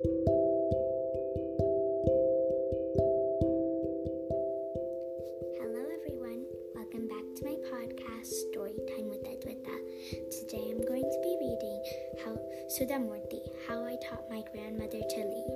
Hello, 0.00 0.14
everyone. 5.92 6.46
Welcome 6.72 7.08
back 7.08 7.26
to 7.34 7.44
my 7.44 7.56
podcast, 7.66 8.30
Storytime 8.46 9.08
with 9.10 9.24
Edwita. 9.24 9.74
Today 10.30 10.70
I'm 10.70 10.86
going 10.86 11.02
to 11.02 11.20
be 11.24 11.36
reading 11.40 11.82
how 12.24 12.38
Sudha 12.68 13.00
Murty, 13.00 13.42
How 13.66 13.84
I 13.84 13.96
Taught 14.08 14.30
My 14.30 14.44
Grandmother 14.52 15.00
to 15.00 15.16
Read. 15.16 15.50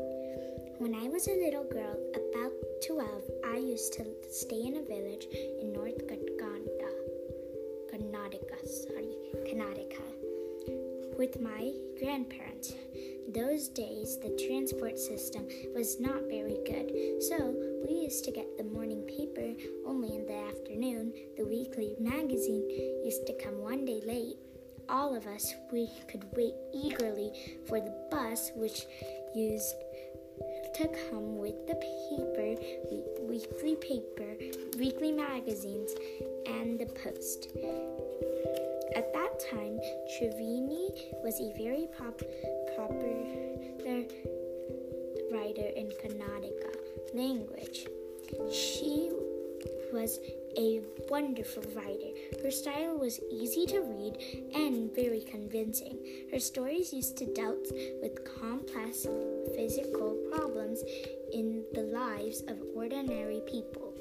When 0.79 0.97
I 0.97 1.07
was 1.07 1.29
a 1.29 1.39
little 1.39 1.63
girl, 1.63 1.97
about 2.13 2.53
12, 2.85 3.23
I 3.47 3.59
used 3.59 3.93
to 3.93 4.05
stay 4.29 4.63
in 4.65 4.79
a 4.79 4.83
village 4.83 5.29
in 5.61 5.73
North 5.73 6.05
Karnataka, 6.09 6.91
Karnataka, 7.93 8.67
sorry, 8.67 9.15
Karnataka, 9.47 10.03
with 11.17 11.41
my 11.41 11.73
grandparents. 12.01 12.75
Those 13.29 13.69
days, 13.69 14.19
the 14.19 14.37
transport 14.47 14.99
system 14.99 15.47
was 15.75 16.01
not 16.01 16.23
very 16.29 16.59
good, 16.67 17.23
so 17.23 17.55
we 17.87 17.95
used 17.95 18.25
to 18.25 18.33
get 18.33 18.59
the 18.59 18.65
morning 18.65 19.03
paper 19.03 19.55
only 19.87 20.17
in 20.17 20.27
the 20.27 20.35
afternoon. 20.35 21.13
The 21.37 21.47
weekly 21.47 21.95
magazine 21.99 22.69
used 23.05 23.27
to 23.27 23.33
come 23.43 23.59
one 23.59 23.85
day 23.85 24.01
late. 24.05 24.37
All 24.89 25.15
of 25.15 25.27
us, 25.27 25.55
we 25.73 25.89
could 26.11 26.25
wait 26.37 26.55
eagerly 26.75 27.33
for 27.67 27.81
the 27.81 27.95
bus, 28.11 28.51
which 28.57 28.87
used 29.35 29.75
to 30.75 30.89
come 31.11 31.37
with 31.37 31.67
the 31.67 31.75
paper, 31.75 32.57
weekly 33.21 33.77
paper, 33.77 34.37
weekly 34.79 35.13
magazines, 35.13 35.93
and 36.47 36.79
the 36.79 36.87
post. 36.87 37.49
At 38.97 39.13
that 39.13 39.41
time, 39.51 39.79
Triveni 40.13 40.89
was 41.23 41.41
a 41.41 41.53
very 41.63 41.89
pop- 41.99 42.23
popular 42.77 44.07
writer 45.31 45.69
in 45.77 45.91
Karnataka 46.01 47.15
language. 47.15 47.87
She 48.51 49.11
was 49.93 50.19
a 50.57 50.81
wonderful 51.09 51.63
writer. 51.75 52.13
Her 52.43 52.51
style 52.51 52.99
was 52.99 53.21
easy 53.31 53.67
to 53.67 53.81
read 53.81 54.17
and 54.55 54.95
very 54.95 55.21
convincing. 55.21 55.99
Her 56.31 56.39
stories 56.39 56.93
used 56.93 57.17
to 57.19 57.27
deal 57.27 57.57
with 58.03 58.25
complex 58.41 59.07
physical 59.55 60.17
problems 60.33 60.83
in 61.33 61.65
the 61.75 61.83
lives 61.83 62.43
of 62.49 62.59
ordinary 62.75 63.41
people 63.47 63.95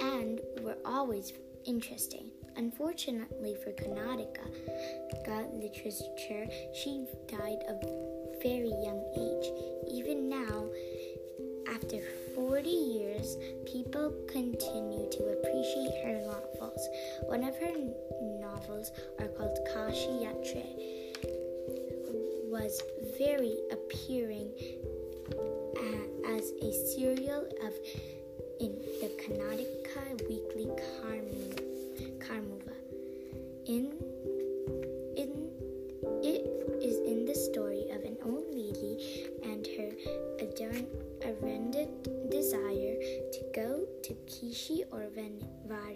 and 0.00 0.40
were 0.62 0.78
always 0.84 1.32
interesting. 1.64 2.30
Unfortunately 2.56 3.56
for 3.64 3.72
Karnataka 3.72 4.48
literature, 5.54 6.46
she 6.74 7.06
died 7.28 7.62
of 7.68 7.80
very 8.42 8.70
young 8.82 9.02
age. 9.16 9.46
Even 9.88 10.28
now, 10.28 10.66
after 11.68 12.00
40 12.52 12.68
years, 12.68 13.38
people 13.64 14.12
continue 14.28 15.08
to 15.08 15.24
appreciate 15.32 16.04
her 16.04 16.20
novels. 16.20 16.86
One 17.22 17.44
of 17.44 17.56
her 17.56 17.72
novels 18.42 18.92
are 19.18 19.28
called 19.28 19.56
Kashi 19.72 20.20
Yatra 20.20 20.66
was 22.52 22.82
very 23.16 23.56
appearing 23.72 24.52
uh, 25.32 26.36
as 26.36 26.52
a 26.60 26.72
serial 26.94 27.48
of 27.64 27.72
in 28.60 28.76
the 29.00 29.08
Karnataka 29.16 30.28
Weekly 30.28 30.68
Karmuva. 32.18 32.76
In 33.64 34.11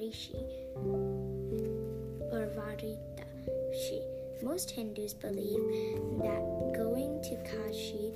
Varishi 0.06 0.34
or. 2.32 2.46
Most 4.42 4.70
Hindus 4.70 5.14
believe 5.14 5.60
that 6.20 6.72
going 6.76 7.20
to 7.22 7.36
Kashi 7.42 8.12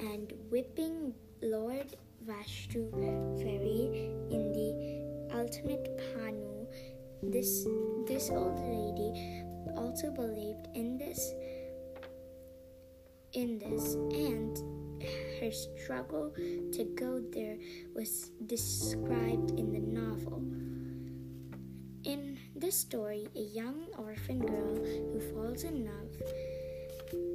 and 0.00 0.32
whipping 0.50 1.12
Lord 1.42 1.96
Vashtuvari 2.26 3.86
in 4.30 4.52
the 4.52 5.36
ultimate 5.36 5.84
Panu, 5.98 6.66
this 7.22 7.66
this 8.06 8.30
old 8.30 8.58
lady 8.60 9.44
also 9.76 10.10
believed 10.10 10.68
in 10.74 10.96
this 10.96 11.34
in 13.32 13.58
this 13.58 13.94
and 13.94 14.56
her 15.40 15.50
struggle 15.50 16.32
to 16.72 16.84
go 16.96 17.20
there 17.32 17.58
was 17.94 18.30
described 18.46 19.58
in 19.58 19.73
story, 22.74 23.28
a 23.36 23.40
young 23.40 23.86
orphan 23.96 24.40
girl 24.40 24.74
who 24.76 25.20
falls 25.32 25.62
in 25.62 25.84
love, 25.84 26.12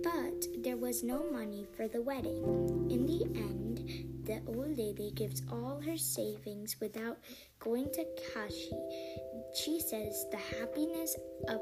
but 0.03 0.63
there 0.63 0.77
was 0.77 1.03
no 1.03 1.31
money 1.31 1.66
for 1.75 1.88
the 1.88 2.01
wedding. 2.01 2.44
In 2.89 3.05
the 3.05 3.23
end, 3.39 3.79
the 4.25 4.41
old 4.47 4.77
lady 4.77 5.11
gives 5.16 5.41
all 5.51 5.81
her 5.85 5.97
savings 5.97 6.75
without 6.81 7.17
going 7.59 7.89
to 7.94 8.05
Kashi. 8.33 8.77
She 9.55 9.79
says 9.79 10.25
the 10.31 10.38
happiness 10.59 11.16
of 11.47 11.61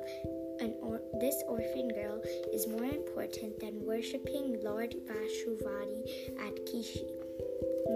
or- 0.82 1.02
this 1.22 1.44
orphan 1.48 1.90
girl 1.90 2.22
is 2.52 2.68
more 2.68 2.84
important 2.84 3.60
than 3.60 3.86
worshipping 3.86 4.60
Lord 4.64 4.96
Vashuvadi 5.08 6.34
at 6.40 6.56
Kishi. 6.66 7.08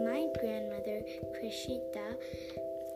My 0.06 0.28
grandmother, 0.40 1.02
Krishita, 1.36 2.16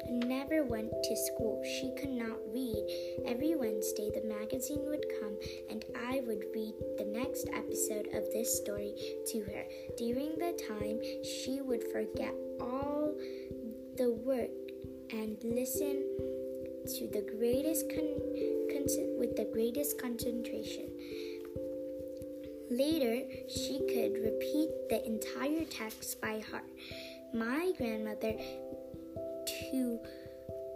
never 0.10 0.64
went 0.64 0.92
to 0.92 1.16
school. 1.16 1.64
She 1.64 1.94
could 2.00 2.12
not 2.12 2.38
read. 2.54 2.84
Every 3.26 3.56
Wednesday, 3.56 4.12
the 4.14 4.28
magazine 4.28 4.86
would 4.86 5.06
come, 5.20 5.38
and 5.70 5.86
I 6.10 6.22
would 6.26 6.46
read 6.54 6.74
the 6.98 7.06
next 7.06 7.48
episode 7.54 8.08
of 8.14 8.32
this 8.32 8.58
story 8.58 8.94
to 9.28 9.40
her. 9.42 9.66
During 9.98 10.36
the 10.38 10.58
time, 10.68 11.00
she 11.24 11.62
would 11.62 11.84
forget 11.92 12.34
all 12.60 13.14
the 13.98 14.12
work 14.12 14.50
and 15.12 15.38
listen 15.44 16.04
to 16.86 17.08
the 17.08 17.26
greatest 17.38 17.90
con- 17.90 18.22
con- 18.72 19.18
with 19.18 19.36
the 19.36 19.50
greatest 19.52 20.00
concentration. 20.00 20.90
Later, 22.70 23.22
she 23.48 23.80
could 23.88 24.18
repeat 24.22 24.70
the 24.90 25.02
entire 25.06 25.66
text 25.66 26.20
by 26.20 26.40
heart. 26.52 26.66
My 27.34 27.72
grandmother, 27.78 28.34
too, 29.60 30.00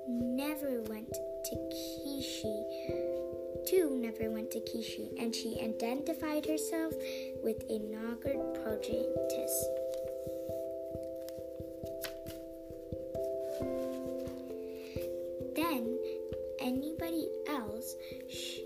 never 0.07 0.81
went 0.83 1.11
to 1.11 1.55
Kishi. 1.73 2.65
Too 3.67 3.95
never 3.95 4.31
went 4.31 4.51
to 4.51 4.59
Kishi, 4.59 5.21
and 5.21 5.35
she 5.35 5.59
identified 5.61 6.45
herself 6.45 6.93
with 7.43 7.63
a 7.69 7.79
Nagar 7.79 8.35
prophetess. 8.63 9.67
Then 15.55 15.99
anybody 16.61 17.27
else, 17.47 17.95
she, 18.29 18.65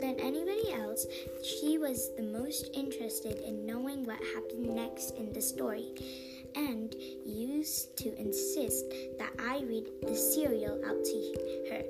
than 0.00 0.18
anybody 0.20 0.72
else, 0.72 1.06
she 1.42 1.78
was 1.78 2.10
the 2.16 2.22
most 2.22 2.70
interested 2.74 3.38
in 3.46 3.66
knowing 3.66 4.04
what 4.04 4.18
happened 4.34 4.74
next 4.74 5.16
in 5.16 5.32
the 5.32 5.42
story 5.42 5.92
and 6.56 6.94
used 7.24 7.96
to 7.98 8.18
insist 8.18 8.86
that 9.18 9.32
I 9.38 9.60
read 9.60 9.86
the 10.02 10.14
serial 10.14 10.80
out 10.84 11.04
to 11.04 11.66
her. 11.70 11.82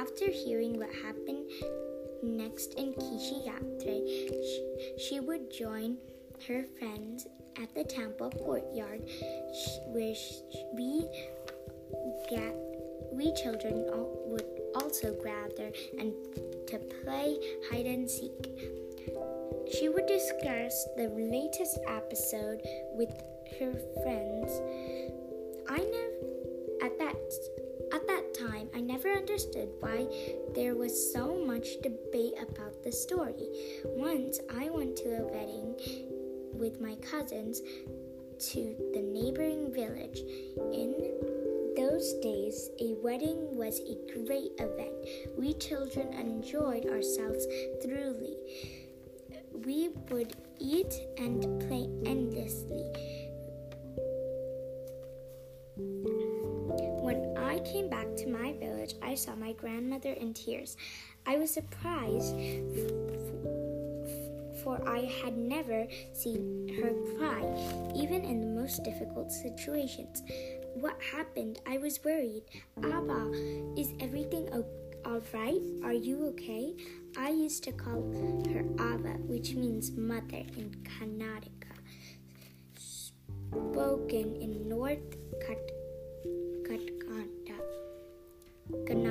After 0.00 0.26
hearing 0.30 0.78
what 0.78 0.92
happened 0.94 1.50
next 2.22 2.74
in 2.74 2.92
Kishi 2.94 3.46
Yatre, 3.46 4.06
she, 4.06 4.94
she 4.98 5.20
would 5.20 5.50
join 5.50 5.96
her 6.46 6.64
friends 6.78 7.26
at 7.60 7.74
the 7.74 7.84
temple 7.84 8.30
courtyard 8.30 9.02
where 9.88 10.14
we 10.74 11.06
we 13.12 13.32
children 13.34 13.84
would 14.26 14.46
also 14.74 15.14
gather 15.22 15.70
and 15.98 16.12
to 16.66 16.78
play 17.04 17.38
hide 17.70 17.86
and 17.86 18.10
seek. 18.10 18.32
She 19.72 19.88
would 19.88 20.06
discuss 20.06 20.88
the 20.96 21.08
latest 21.08 21.78
episode 21.86 22.60
with 22.94 23.10
her 23.60 23.72
friends. 24.02 24.60
I 25.68 25.78
never 25.78 26.12
at 26.82 26.98
that 26.98 27.16
at 27.92 28.06
that 28.06 28.34
time 28.34 28.68
I 28.74 28.80
never 28.80 29.08
understood 29.08 29.68
why 29.80 30.06
there 30.54 30.74
was 30.74 31.12
so 31.12 31.44
much 31.44 31.80
debate 31.82 32.34
about 32.40 32.82
the 32.82 32.92
story. 32.92 33.48
Once 33.84 34.40
I 34.54 34.70
went 34.70 34.96
to 34.98 35.08
a 35.08 35.26
wedding 35.26 35.76
with 36.54 36.80
my 36.80 36.96
cousins 36.96 37.60
to 38.50 38.74
the 38.92 39.00
neighboring 39.00 39.72
village. 39.72 40.20
In 40.72 40.94
those 41.76 42.12
days, 42.14 42.70
a 42.80 42.94
wedding 42.94 43.56
was 43.56 43.80
a 43.80 44.24
great 44.26 44.52
event. 44.58 44.92
We 45.38 45.54
children 45.54 46.12
enjoyed 46.12 46.86
ourselves 46.86 47.46
thoroughly. 47.82 48.36
we 49.64 49.90
would 50.10 50.34
eat 50.58 50.92
and 51.18 51.60
play 51.68 51.88
endlessly. 52.04 52.84
My 59.52 59.60
grandmother 59.60 60.12
in 60.12 60.32
tears. 60.32 60.76
I 61.26 61.36
was 61.36 61.52
surprised, 61.52 62.34
for 64.62 64.80
I 64.88 65.10
had 65.22 65.36
never 65.36 65.86
seen 66.12 66.68
her 66.80 66.92
cry, 67.16 67.42
even 67.94 68.24
in 68.24 68.40
the 68.40 68.60
most 68.60 68.82
difficult 68.84 69.30
situations. 69.30 70.22
What 70.74 70.96
happened? 71.02 71.60
I 71.66 71.78
was 71.78 72.02
worried. 72.04 72.44
Abba, 72.82 73.30
is 73.76 73.92
everything 74.00 74.48
all 75.04 75.20
right? 75.34 75.60
Are 75.84 75.92
you 75.92 76.26
okay? 76.28 76.74
I 77.18 77.30
used 77.30 77.64
to 77.64 77.72
call 77.72 78.02
her 78.48 78.64
Ava, 78.80 79.18
which 79.26 79.54
means 79.54 79.92
mother 79.92 80.44
in 80.56 80.74
Karnataka, 80.84 81.76
spoken 82.78 84.36
in 84.36 84.68
North 84.68 85.16
Karnataka. 85.44 85.82
Karnataka, 88.86 89.01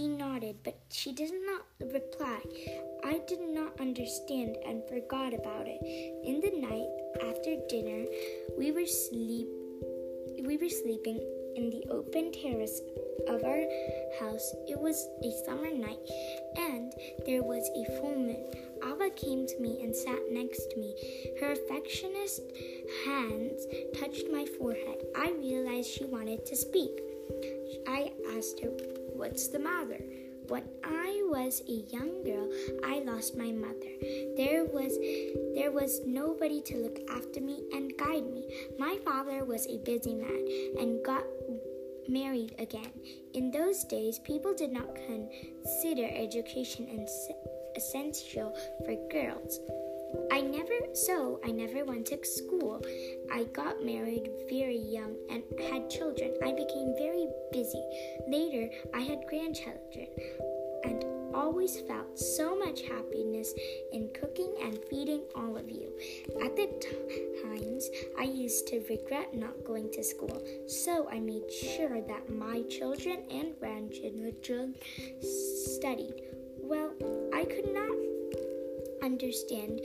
She 0.00 0.08
nodded, 0.08 0.56
but 0.64 0.78
she 0.90 1.12
did 1.12 1.30
not 1.44 1.92
reply. 1.92 2.40
I 3.04 3.20
did 3.28 3.42
not 3.42 3.78
understand 3.78 4.56
and 4.66 4.82
forgot 4.88 5.34
about 5.34 5.66
it. 5.66 5.78
In 6.24 6.40
the 6.40 6.56
night 6.58 6.88
after 7.28 7.56
dinner, 7.68 8.06
we 8.56 8.72
were 8.72 8.86
sleep 8.86 9.46
we 10.46 10.56
were 10.56 10.70
sleeping 10.70 11.20
in 11.54 11.68
the 11.68 11.84
open 11.90 12.32
terrace 12.32 12.80
of 13.28 13.44
our 13.44 13.60
house. 14.20 14.54
It 14.66 14.80
was 14.80 14.96
a 15.22 15.44
summer 15.44 15.70
night, 15.70 16.00
and 16.56 16.90
there 17.26 17.42
was 17.42 17.68
a 17.76 18.00
full 18.00 18.16
moon. 18.16 18.46
Ava 18.82 19.10
came 19.10 19.46
to 19.46 19.60
me 19.60 19.82
and 19.82 19.94
sat 19.94 20.32
next 20.32 20.70
to 20.70 20.78
me. 20.78 20.96
Her 21.40 21.52
affectionate 21.52 22.40
hands 23.04 23.66
touched 24.00 24.32
my 24.32 24.46
forehead. 24.58 25.04
I 25.14 25.32
realized 25.32 25.90
she 25.90 26.06
wanted 26.06 26.46
to 26.46 26.56
speak. 26.56 27.02
I 27.86 28.12
asked 28.34 28.60
her, 28.60 28.70
What's 29.20 29.48
the 29.48 29.58
matter? 29.58 30.02
When 30.48 30.64
I 30.82 31.20
was 31.28 31.60
a 31.68 31.84
young 31.92 32.24
girl, 32.24 32.48
I 32.82 33.00
lost 33.00 33.36
my 33.36 33.52
mother. 33.52 33.92
There 34.38 34.64
was 34.64 34.96
there 35.54 35.70
was 35.70 36.00
nobody 36.06 36.62
to 36.62 36.78
look 36.78 36.98
after 37.10 37.42
me 37.42 37.68
and 37.74 37.92
guide 37.98 38.24
me. 38.32 38.48
My 38.78 38.96
father 39.04 39.44
was 39.44 39.66
a 39.66 39.76
busy 39.84 40.14
man 40.14 40.46
and 40.78 41.04
got 41.04 41.24
married 42.08 42.54
again. 42.58 42.92
In 43.34 43.50
those 43.50 43.84
days, 43.84 44.18
people 44.20 44.54
did 44.54 44.72
not 44.72 44.96
consider 44.96 46.08
education 46.08 47.06
essential 47.76 48.56
for 48.86 48.96
girls. 49.12 49.60
I 50.32 50.40
never 50.40 50.74
so 50.92 51.40
I 51.44 51.50
never 51.50 51.84
went 51.84 52.06
to 52.06 52.24
school. 52.24 52.82
I 53.32 53.44
got 53.44 53.84
married 53.84 54.30
very 54.48 54.78
young 54.78 55.16
and 55.30 55.42
had 55.70 55.90
children. 55.90 56.34
I 56.44 56.52
became 56.52 56.94
very 56.98 57.26
busy. 57.52 57.82
Later, 58.28 58.68
I 58.94 59.00
had 59.00 59.26
grandchildren 59.28 60.08
and 60.84 61.04
always 61.34 61.80
felt 61.80 62.18
so 62.18 62.58
much 62.58 62.82
happiness 62.82 63.54
in 63.92 64.10
cooking 64.18 64.54
and 64.62 64.78
feeding 64.88 65.22
all 65.34 65.56
of 65.56 65.70
you. 65.70 65.92
At 66.42 66.56
the 66.56 66.66
times, 67.44 67.88
I 68.18 68.24
used 68.24 68.66
to 68.68 68.84
regret 68.88 69.34
not 69.34 69.64
going 69.64 69.90
to 69.92 70.02
school, 70.02 70.42
so 70.66 71.08
I 71.10 71.20
made 71.20 71.50
sure 71.52 72.00
that 72.00 72.30
my 72.30 72.62
children 72.62 73.22
and 73.30 73.58
grandchildren 73.58 74.74
studied. 75.20 76.22
Well, 76.62 76.92
I 77.34 77.44
could 77.44 77.72
not 77.72 77.99
understand 79.10 79.80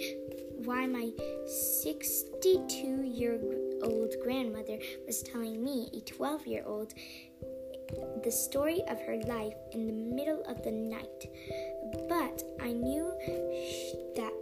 why 0.65 0.85
my 0.85 1.09
62 1.47 3.01
year 3.03 3.39
old 3.81 4.13
grandmother 4.23 4.77
was 5.07 5.23
telling 5.23 5.63
me, 5.63 5.89
a 5.97 6.01
12 6.01 6.45
year 6.45 6.63
old, 6.63 6.93
the 8.23 8.31
story 8.31 8.81
of 8.87 8.99
her 9.01 9.17
life 9.27 9.55
in 9.71 9.87
the 9.87 10.15
middle 10.15 10.43
of 10.47 10.63
the 10.63 10.71
night. 10.71 11.25
But 12.07 12.43
I 12.61 12.71
knew 12.71 13.11
that 14.15 14.33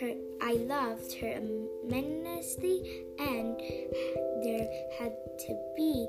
her 0.00 0.12
I 0.42 0.54
loved 0.54 1.12
her 1.20 1.32
immensely 1.32 3.04
and 3.20 3.56
there 4.42 4.68
had 4.98 5.14
to 5.46 5.52
be 5.76 6.08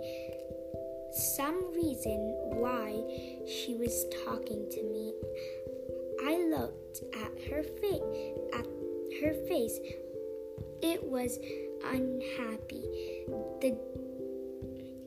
some 1.14 1.74
reason 1.76 2.20
why 2.58 2.90
she 3.48 3.76
was 3.76 4.06
talking 4.26 4.68
to 4.72 4.84
me. 4.84 5.14
I 6.24 6.38
looked 6.50 7.02
at 7.16 7.50
her 7.50 7.64
face 7.64 8.02
at 8.54 8.66
her 9.22 9.34
face. 9.48 9.80
It 10.82 11.04
was 11.04 11.40
unhappy. 11.84 12.84
The 13.62 13.78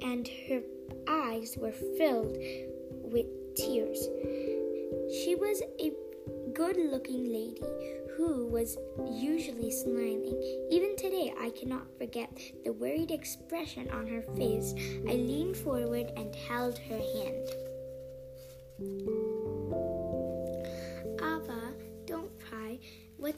and 0.03 0.29
her 0.49 0.61
eyes 1.09 1.57
were 1.59 1.73
filled 1.73 2.37
with 3.13 3.27
tears. 3.55 4.09
She 5.23 5.35
was 5.35 5.63
a 5.81 5.93
good 6.55 6.77
looking 6.77 7.33
lady 7.33 7.63
who 8.17 8.47
was 8.47 8.77
usually 9.11 9.71
smiling. 9.71 10.41
Even 10.71 10.97
today, 10.97 11.33
I 11.39 11.51
cannot 11.51 11.87
forget 11.99 12.31
the 12.65 12.73
worried 12.73 13.11
expression 13.11 13.91
on 13.91 14.07
her 14.07 14.23
face. 14.37 14.75
I 15.09 15.15
leaned 15.15 15.57
forward 15.57 16.13
and 16.17 16.35
held 16.35 16.79
her 16.79 16.99
hand. 16.99 17.49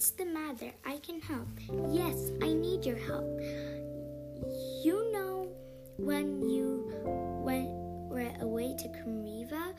What's 0.02 0.18
the 0.18 0.24
matter? 0.24 0.72
I 0.84 0.98
can 0.98 1.20
help. 1.20 1.46
Yes, 1.94 2.32
I 2.42 2.52
need 2.52 2.84
your 2.84 2.98
help. 3.06 3.38
You 4.82 5.12
know 5.12 5.46
when 5.96 6.42
you 6.42 6.90
went 7.38 7.70
were 8.10 8.34
away 8.40 8.74
to 8.82 8.88
Kamiva 8.98 9.72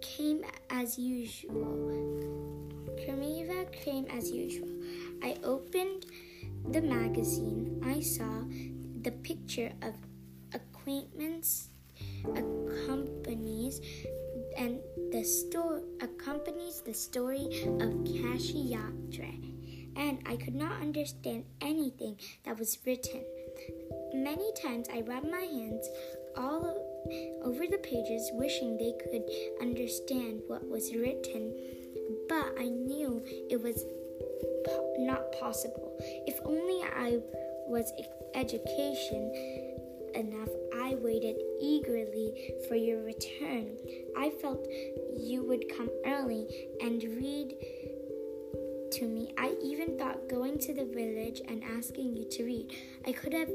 came 0.00 0.44
as 0.70 0.96
usual. 0.96 2.22
Kamiva 3.02 3.72
came 3.72 4.06
as 4.14 4.30
usual. 4.30 4.70
I 5.24 5.34
opened 5.42 6.06
the 6.70 6.80
magazine. 6.80 7.82
I 7.84 7.98
saw 7.98 8.46
the 9.02 9.10
picture 9.10 9.72
of 9.82 9.94
acquaintance 10.54 11.70
accompanies 12.36 13.80
and 14.56 14.78
the 15.12 15.24
story 15.24 15.82
accompanies 16.00 16.82
the 16.82 16.94
story 16.94 17.46
of 17.80 17.90
Kashi 18.04 18.74
Yatra, 18.74 19.34
and 19.96 20.22
I 20.24 20.36
could 20.36 20.54
not 20.54 20.80
understand 20.80 21.44
anything 21.60 22.16
that 22.44 22.56
was 22.56 22.78
written. 22.86 23.24
Many 24.14 24.52
times 24.62 24.86
I 24.92 25.00
rubbed 25.00 25.28
my 25.28 25.40
hands 25.40 25.88
all 26.36 26.86
over 27.42 27.66
the 27.66 27.78
pages, 27.78 28.30
wishing 28.34 28.76
they 28.76 28.94
could 29.02 29.24
understand 29.60 30.42
what 30.46 30.68
was 30.68 30.94
written, 30.94 31.54
but 32.28 32.54
I 32.58 32.68
knew 32.68 33.20
it 33.50 33.60
was 33.60 33.84
po- 34.64 34.94
not 34.98 35.32
possible. 35.40 35.96
If 36.28 36.38
only 36.44 36.84
I 36.84 37.18
was 37.66 37.92
education 38.34 39.32
enough, 40.14 40.48
I 40.74 40.94
waited 40.96 41.36
eagerly 41.60 42.54
for 42.68 42.74
your 42.74 43.02
return. 43.02 43.76
I 44.16 44.30
felt 44.40 44.66
you 45.16 45.44
would 45.44 45.68
come 45.76 45.90
early 46.06 46.46
and 46.80 47.02
read 47.02 47.54
to 48.92 49.06
me. 49.06 49.32
I 49.38 49.54
even 49.62 49.96
thought 49.98 50.28
going 50.28 50.58
to 50.58 50.74
the 50.74 50.84
village 50.84 51.40
and 51.48 51.62
asking 51.62 52.16
you 52.16 52.24
to 52.30 52.44
read. 52.44 52.74
I 53.06 53.12
could 53.12 53.32
have 53.32 53.50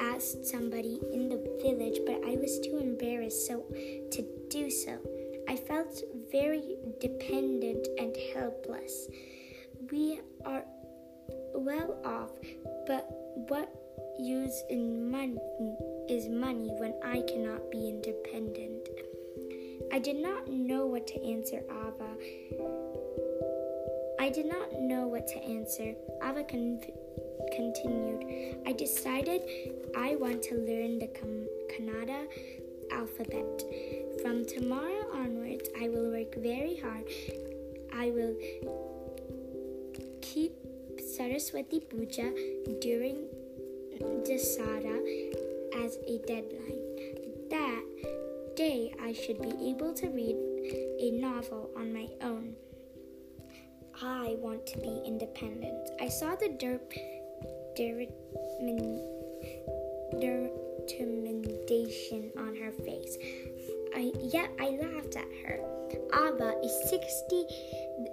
asked 0.00 0.46
somebody 0.46 1.00
in 1.12 1.28
the 1.28 1.36
village, 1.62 2.00
but 2.04 2.22
I 2.26 2.36
was 2.36 2.60
too 2.60 2.78
embarrassed 2.78 3.46
so 3.46 3.64
to 4.10 4.24
do 4.50 4.70
so. 4.70 4.98
I 5.48 5.56
felt 5.56 6.02
very 6.32 6.76
dependent 7.00 7.86
and 7.98 8.16
helpless. 8.34 9.08
We 9.90 10.20
are 10.44 10.64
well 11.54 12.00
off, 12.04 12.30
but 12.86 13.06
what 13.48 13.85
use 14.18 14.62
in 14.70 15.10
money 15.10 15.38
is 16.08 16.28
money 16.28 16.70
when 16.78 16.94
I 17.04 17.22
cannot 17.22 17.70
be 17.70 17.88
independent? 17.88 18.88
I 19.92 19.98
did 19.98 20.16
not 20.16 20.48
know 20.48 20.86
what 20.86 21.06
to 21.08 21.22
answer 21.22 21.62
Ava. 21.70 22.10
I 24.18 24.30
did 24.30 24.46
not 24.46 24.72
know 24.80 25.06
what 25.06 25.26
to 25.28 25.38
answer. 25.42 25.94
Ava 26.22 26.44
con- 26.44 26.80
continued. 27.54 28.58
I 28.66 28.72
decided 28.72 29.42
I 29.96 30.16
want 30.16 30.42
to 30.44 30.54
learn 30.54 30.98
the 30.98 31.08
Kannada 31.70 32.26
alphabet. 32.92 33.62
From 34.22 34.44
tomorrow 34.44 35.06
onwards, 35.12 35.68
I 35.80 35.88
will 35.88 36.10
work 36.10 36.34
very 36.36 36.76
hard. 36.76 37.04
I 37.94 38.10
will 38.10 38.36
keep 40.20 40.52
Saraswati 41.00 41.80
Puja 41.80 42.32
during 42.80 43.28
Dasara 43.98 44.98
as 45.84 45.98
a 46.06 46.18
deadline. 46.26 47.48
That 47.50 47.84
day, 48.56 48.94
I 49.02 49.12
should 49.12 49.40
be 49.40 49.70
able 49.70 49.94
to 49.94 50.08
read 50.08 50.36
a 51.00 51.10
novel 51.12 51.70
on 51.76 51.92
my 51.92 52.08
own. 52.22 52.54
I 54.02 54.36
want 54.38 54.66
to 54.66 54.78
be 54.78 55.02
independent. 55.06 55.90
I 56.00 56.08
saw 56.08 56.34
the 56.36 56.48
derp, 56.48 56.92
determination 60.86 62.30
on 62.38 62.56
her 62.56 62.72
face. 62.84 63.16
I, 63.94 64.12
yet 64.20 64.50
I 64.60 64.70
laughed 64.70 65.16
at 65.16 65.28
her. 65.44 65.60
Ava 66.14 66.54
is 66.62 66.90
60, 66.90 67.46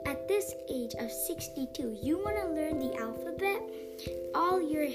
at 0.05 0.27
this 0.27 0.53
age 0.69 0.93
of 0.99 1.11
62. 1.11 1.97
You 2.01 2.17
want 2.17 2.37
to 2.37 2.47
learn 2.47 2.79
the 2.79 2.95
alphabet? 2.99 3.61
All 4.33 4.61
your 4.61 4.87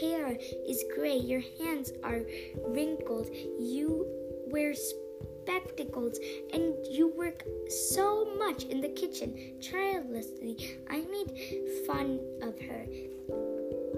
hair 0.00 0.36
is 0.68 0.84
gray, 0.94 1.16
your 1.16 1.42
hands 1.58 1.92
are 2.02 2.22
wrinkled, 2.66 3.28
you 3.58 4.06
wear 4.48 4.74
spectacles, 4.74 6.18
and 6.52 6.74
you 6.90 7.12
work 7.16 7.44
so 7.68 8.24
much 8.38 8.64
in 8.64 8.80
the 8.80 8.88
kitchen. 8.88 9.54
Childlessly, 9.60 10.78
I 10.90 11.00
made 11.00 11.86
fun 11.86 12.20
of 12.42 12.58
her, 12.60 12.86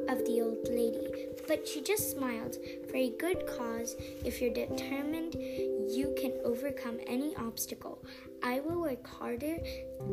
of 0.09 0.25
the 0.25 0.41
old 0.43 0.69
lady, 0.69 1.27
but 1.47 1.67
she 1.67 1.83
just 1.83 2.11
smiled. 2.11 2.57
For 2.89 2.97
a 2.97 3.11
good 3.19 3.47
cause, 3.47 3.97
if 4.25 4.41
you're 4.41 4.53
determined, 4.53 5.35
you 5.35 6.15
can 6.19 6.33
overcome 6.45 6.99
any 7.07 7.35
obstacle. 7.37 8.03
I 8.43 8.61
will 8.61 8.81
work 8.81 9.07
harder 9.07 9.59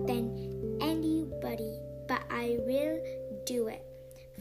than 0.05 0.77
anybody, 0.81 1.79
but 2.07 2.23
I 2.29 2.57
will 2.61 3.01
do 3.45 3.67
it. 3.67 3.83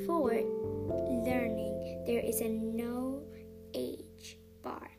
For 0.03 0.33
learning, 0.33 2.05
there 2.07 2.21
is 2.21 2.41
a 2.41 2.49
no 2.49 3.23
age 3.75 4.39
bar. 4.63 4.91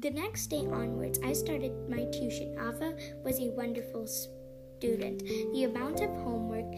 The 0.00 0.10
next 0.10 0.48
day 0.48 0.66
onwards, 0.66 1.20
I 1.24 1.32
started 1.32 1.72
my 1.88 2.04
tuition. 2.10 2.58
Ava 2.58 2.96
was 3.24 3.38
a 3.38 3.50
wonderful 3.50 4.06
student. 4.06 5.22
The 5.52 5.64
amount 5.64 6.00
of 6.00 6.10
homework 6.10 6.74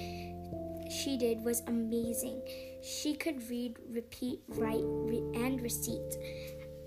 she 0.90 1.16
did 1.16 1.42
was 1.42 1.62
amazing. 1.66 2.42
She 2.82 3.14
could 3.14 3.48
read, 3.48 3.76
repeat, 3.90 4.40
write, 4.48 4.84
re- 4.84 5.24
and 5.34 5.60
recite. 5.62 6.16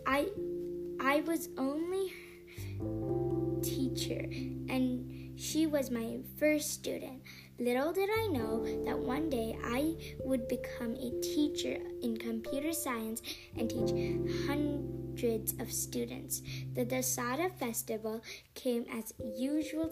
I 0.05 0.27
I 0.99 1.21
was 1.21 1.49
only 1.57 2.13
teacher 3.63 4.25
and 4.69 5.39
she 5.39 5.65
was 5.65 5.89
my 5.89 6.19
first 6.37 6.69
student. 6.71 7.21
Little 7.59 7.93
did 7.93 8.09
I 8.09 8.27
know 8.27 8.63
that 8.85 8.97
one 8.97 9.29
day 9.29 9.50
would 10.19 10.47
become 10.47 10.95
a 10.95 11.11
teacher 11.21 11.77
in 12.01 12.17
computer 12.17 12.73
science 12.73 13.21
and 13.57 13.69
teach 13.69 13.91
hundreds 14.47 15.53
of 15.59 15.71
students. 15.71 16.41
The 16.73 16.85
Dasara 16.85 17.51
festival 17.57 18.21
came 18.55 18.85
as 18.91 19.13
usual. 19.35 19.91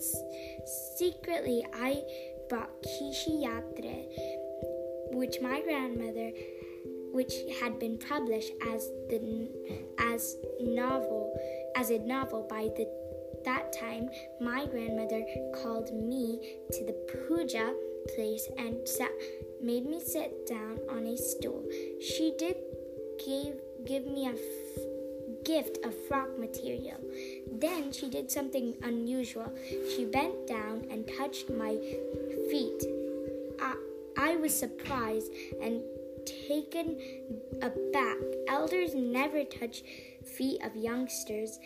Secretly, 0.98 1.66
I 1.74 2.02
brought 2.50 2.70
Kishi 2.84 3.44
Yatre, 3.44 4.06
which 5.12 5.38
my 5.42 5.62
grandmother 5.62 6.32
which 7.12 7.34
had 7.60 7.80
been 7.80 7.98
published 7.98 8.52
as 8.72 8.88
the 9.10 9.50
as 10.00 10.36
novel 10.62 11.36
as 11.76 11.90
a 11.90 11.98
novel 12.00 12.46
by 12.48 12.70
the 12.78 12.88
that 13.46 13.72
time, 13.74 14.10
my 14.42 14.66
grandmother 14.66 15.24
called 15.56 15.94
me 15.94 16.58
to 16.72 16.86
the 16.86 16.94
puja 17.28 17.74
place 18.16 18.48
and 18.58 18.88
sat, 18.88 19.12
made 19.62 19.86
me 19.86 20.00
sit 20.00 20.48
down 20.48 20.80
on 20.90 21.06
a 21.06 21.18
stool. 21.18 21.64
She 22.02 22.34
did 22.38 22.58
give, 23.26 23.56
give 23.86 24.06
me 24.06 24.28
a 24.28 24.32
f- 24.32 25.44
gift 25.44 25.86
of 25.86 25.94
frock 26.08 26.38
material. 26.38 26.98
Then 27.52 27.92
she 27.92 28.10
did 28.10 28.32
something 28.32 28.76
unusual. 28.84 29.52
She 29.96 30.06
bent 30.06 30.48
down 30.48 30.86
and 30.90 31.08
touched 31.18 31.50
my 31.50 31.78
feet. 32.50 32.84
I, 33.62 33.76
I 34.18 34.36
was 34.38 34.58
surprised 34.58 35.32
and 35.62 35.82
taken 36.48 36.98
aback. 37.62 38.18
Elders 38.48 38.96
never 38.96 39.44
touch 39.44 39.84
feet 40.24 40.62
of 40.64 40.76
youngsters 40.76 41.60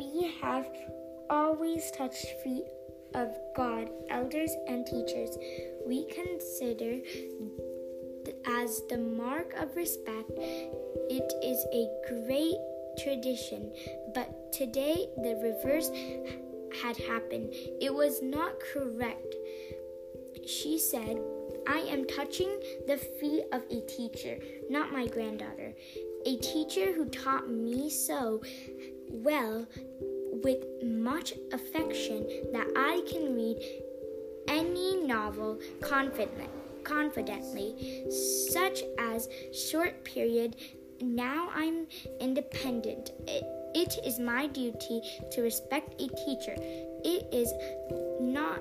we 0.00 0.32
have 0.40 0.66
always 1.28 1.90
touched 1.90 2.26
feet 2.42 2.64
of 3.14 3.36
God, 3.56 3.90
elders, 4.08 4.52
and 4.66 4.86
teachers. 4.86 5.36
We 5.86 6.04
consider 6.06 6.98
as 8.46 8.82
the 8.88 8.98
mark 8.98 9.54
of 9.54 9.76
respect. 9.76 10.30
It 10.36 11.32
is 11.42 11.64
a 11.72 11.88
great 12.08 12.56
tradition, 12.98 13.72
but 14.14 14.52
today 14.52 15.08
the 15.16 15.36
reverse 15.42 15.90
had 16.82 16.96
happened. 16.96 17.52
It 17.80 17.92
was 17.92 18.22
not 18.22 18.60
correct. 18.72 19.34
She 20.46 20.78
said, 20.78 21.20
I 21.66 21.78
am 21.80 22.06
touching 22.06 22.60
the 22.86 22.96
feet 22.96 23.44
of 23.52 23.62
a 23.70 23.80
teacher, 23.82 24.38
not 24.68 24.92
my 24.92 25.06
granddaughter. 25.06 25.74
A 26.26 26.36
teacher 26.38 26.92
who 26.92 27.06
taught 27.06 27.48
me 27.48 27.90
so 27.90 28.42
well 29.10 29.66
with 30.42 30.64
much 30.82 31.34
affection 31.52 32.26
that 32.52 32.66
I 32.76 33.02
can 33.10 33.34
read 33.34 33.58
any 34.48 34.96
novel 35.06 35.58
confidently, 35.80 36.48
confidently 36.84 38.10
such 38.10 38.82
as 38.98 39.28
Short 39.52 40.04
Period. 40.04 40.56
Now 41.00 41.50
I'm 41.54 41.86
independent. 42.20 43.12
It, 43.26 43.44
it 43.74 44.04
is 44.04 44.18
my 44.18 44.46
duty 44.48 45.00
to 45.32 45.42
respect 45.42 45.94
a 46.00 46.08
teacher. 46.08 46.54
It 46.58 47.26
is 47.32 47.52
not 48.20 48.60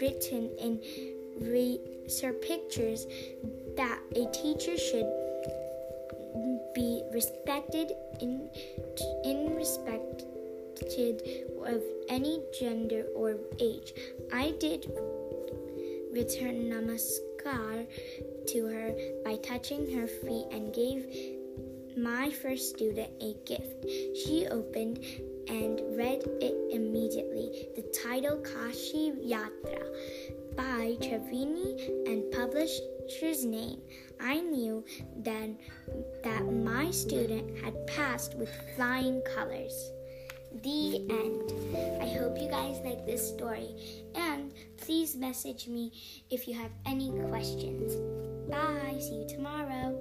written 0.00 0.50
in 0.58 0.80
research 1.40 2.40
pictures 2.42 3.06
that 3.76 3.98
a 4.14 4.30
teacher 4.30 4.76
should 4.78 5.10
be 6.74 7.02
respected 7.12 7.92
in 8.20 8.48
in 9.24 9.56
of 10.82 11.82
any 12.08 12.42
gender 12.58 13.06
or 13.14 13.36
age. 13.60 13.92
I 14.32 14.52
did 14.58 14.90
return 16.12 16.70
namaskar 16.70 17.86
to 18.46 18.66
her 18.66 18.94
by 19.24 19.36
touching 19.36 19.90
her 19.94 20.06
feet 20.06 20.46
and 20.52 20.72
gave 20.74 21.06
my 21.96 22.30
first 22.30 22.70
student 22.70 23.10
a 23.20 23.34
gift. 23.46 23.84
She 24.24 24.46
opened 24.50 24.98
and 25.48 25.80
read 25.96 26.22
it 26.40 26.54
immediately. 26.72 27.68
The 27.76 27.82
title 28.02 28.38
Kashi 28.38 29.12
Yatra 29.12 29.84
by 30.56 30.96
Triveni 31.00 32.06
and 32.06 32.30
publisher's 32.32 33.44
name. 33.44 33.80
I 34.20 34.40
knew 34.40 34.84
then 35.16 35.58
that 36.22 36.44
my 36.50 36.90
student 36.90 37.58
had 37.58 37.86
passed 37.86 38.34
with 38.36 38.50
flying 38.76 39.20
colors. 39.34 39.92
The 40.62 41.06
end. 41.10 41.52
I 42.00 42.06
hope 42.16 42.38
you 42.40 42.48
guys 42.48 42.78
like 42.84 43.04
this 43.06 43.26
story 43.28 43.74
and 44.14 44.52
please 44.78 45.16
message 45.16 45.66
me 45.68 45.92
if 46.30 46.46
you 46.46 46.54
have 46.54 46.70
any 46.86 47.10
questions. 47.28 47.94
Bye. 48.50 48.98
See 49.00 49.16
you 49.16 49.26
tomorrow. 49.28 49.98